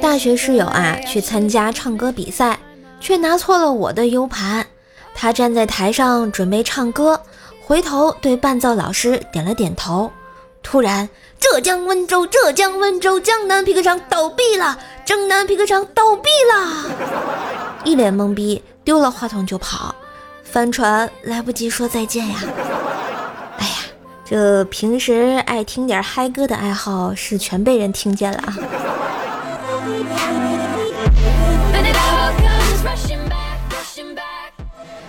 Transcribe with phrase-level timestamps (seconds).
[0.00, 2.58] 大学室友啊去参加唱歌比赛，
[3.00, 4.66] 却拿错了我的 U 盘。
[5.14, 7.20] 他站在台上准备唱歌，
[7.64, 10.10] 回头对伴奏老师点了点头。
[10.62, 11.08] 突然，
[11.38, 16.90] 浙江温州，浙江温州江南皮革厂倒闭了，江南皮革厂倒闭了，
[17.84, 19.94] 一脸懵逼，丢了话筒就跑，
[20.42, 22.34] 帆船来不及说再见呀。
[23.58, 23.74] 哎呀，
[24.24, 28.58] 这平时爱听点嗨歌的爱好是全被人听见了啊。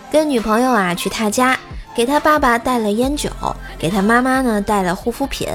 [0.10, 1.58] 跟女朋友啊去他家，
[1.96, 3.30] 给他爸爸带了烟酒，
[3.78, 5.48] 给他妈妈呢带了护肤品，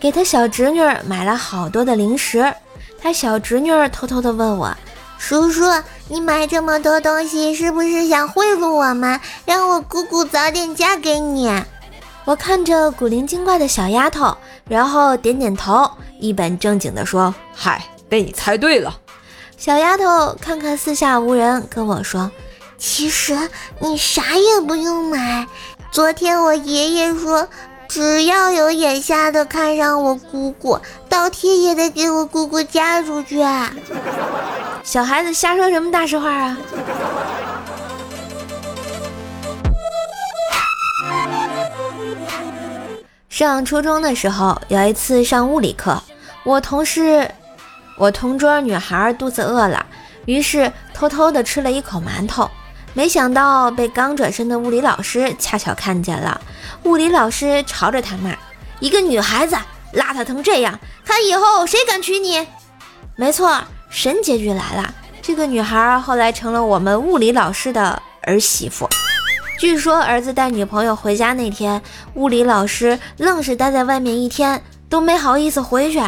[0.00, 2.54] 给他小侄女买了好多的零食。
[3.02, 4.74] 他小侄女偷偷的问我
[5.18, 5.64] ：“叔叔，
[6.08, 11.52] 你买这么多东西是不是想贿赂我们，让我姑姑早点嫁给你？”
[12.24, 14.34] 我看着古灵精怪的小丫头，
[14.66, 15.88] 然后点点头，
[16.18, 18.98] 一本正经的说：“嗨，被你猜对了。”
[19.56, 22.30] 小丫头看看四下无人，跟我说。
[22.78, 23.34] 其实
[23.78, 25.46] 你啥也不用买。
[25.90, 27.48] 昨天我爷爷说，
[27.88, 33.42] 只要有眼瞎的看上我姑姑，倒贴也得给我姑姑嫁出去。
[34.84, 36.58] 小孩子瞎说什么大实话啊！
[43.30, 46.02] 上初中的时候，有一次上物理课，
[46.44, 47.30] 我同事，
[47.96, 49.84] 我同桌女孩肚子饿了，
[50.26, 52.50] 于是偷偷的吃了一口馒头。
[52.92, 56.40] 没想到被刚转身的物理老师恰巧看见了，
[56.84, 58.34] 物理老师朝着他骂
[58.80, 59.54] ：“一个女孩子
[59.92, 62.46] 邋遢成这样，看以后谁敢娶你？”
[63.16, 68.88] 没错，神结局来了，这个女孩后来成了我们物理老师的儿媳妇。
[69.58, 71.80] 据说儿子带女朋友回家那天，
[72.14, 76.02] 物理老师愣是待在外面一天，都没好意思回去。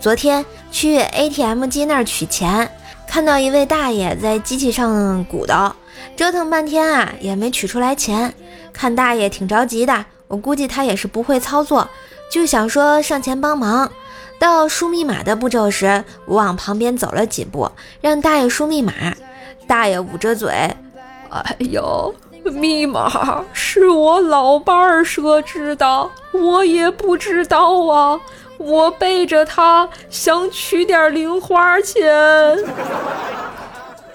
[0.00, 2.70] 昨天去 ATM 机那儿取钱，
[3.08, 5.74] 看到一位大爷在机器上鼓捣，
[6.14, 8.34] 折腾半天啊也没取出来钱。
[8.72, 11.88] 看大爷挺着急的，我估计他也是不会操作，
[12.30, 13.90] 就想说上前帮忙。
[14.38, 17.70] 到输密码的步骤时，我往旁边走了几步，
[18.00, 18.92] 让大爷输密码。
[19.66, 20.50] 大爷捂着嘴
[21.30, 22.14] ：“哎呦，
[22.52, 28.20] 密码是我老伴儿设置的，我也不知道啊。”
[28.56, 32.56] 我背着他想取点零花钱，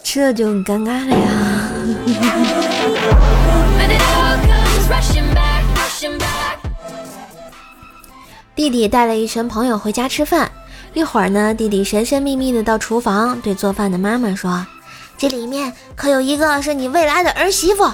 [0.01, 1.29] 这就尴尬了呀。
[8.55, 10.49] 弟弟带了一群朋友回家吃饭，
[10.93, 14.65] 一会儿呢，弟弟神神秘秘的到厨房，对做饭的妈妈说
[15.17, 17.91] ：“这里面可有一个是你未来的儿媳妇。”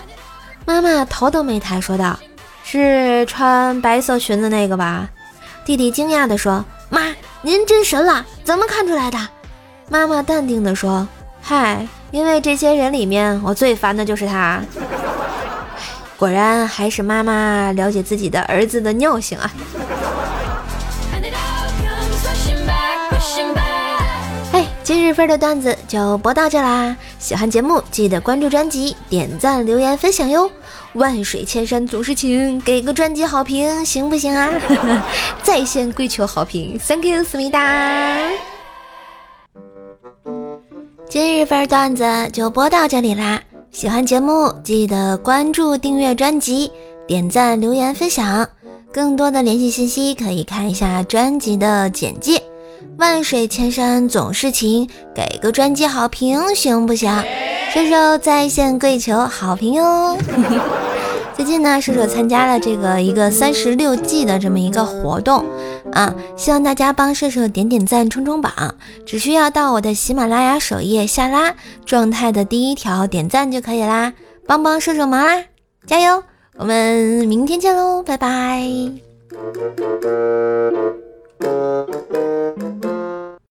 [0.66, 2.20] 妈妈头都没抬，说道
[2.66, 5.08] ：“是穿白色裙子那个吧？”
[5.64, 9.18] 弟弟惊讶地说：“妈，您真神了，怎么看出来的？”
[9.90, 11.08] 妈妈淡定地说
[11.42, 14.62] ：“嗨，因为这些人里面，我最烦的就是他。”
[16.18, 19.52] 果然还是妈妈了解自己的儿子的尿性啊！
[24.86, 26.96] 今日份的段子就播到这啦！
[27.18, 30.48] 喜欢节目记得关注专辑、点赞、留言、分享哟！
[30.94, 34.48] 万水千山总是情，给个专辑好评行不行啊？
[35.42, 38.30] 在线跪求好评，Thank you，思密达。
[41.10, 43.42] 今日份段子就播到这里啦！
[43.72, 46.72] 喜欢节目记得关注、订阅专辑、
[47.08, 48.48] 点赞、留言、分享。
[48.94, 52.40] 更多的联系信息可以看一下专辑的简介。
[52.98, 57.12] 万水千山总是情，给个专辑好评行不行？
[57.74, 60.18] 射手在线跪求好评哟！
[61.36, 65.44] 最近呢，射手参加了这个一个三十六计的这么一个活动
[65.92, 68.54] 啊，希望大家帮射手点点赞、冲冲榜，
[69.06, 71.54] 只需要到我的喜马拉雅首页下拉
[71.86, 74.14] 状态的第一条点赞就可以啦，
[74.48, 75.44] 帮帮射手忙啦，
[75.86, 76.24] 加油！
[76.58, 78.66] 我们明天见喽，拜拜。
[81.40, 82.95] Thank you.